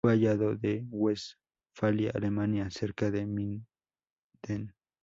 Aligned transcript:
Fue 0.03 0.13
hallado 0.13 0.57
en 0.63 0.87
Westfalia, 0.89 2.09
Alemania, 2.15 2.71
cerca 2.71 3.11
de 3.11 3.27
Minden. 3.27 4.73